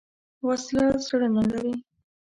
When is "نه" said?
1.35-1.43